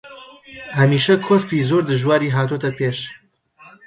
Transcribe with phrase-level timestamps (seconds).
[0.79, 2.97] هەمیشە کۆسپی زۆر دژواری هاتۆتە پێش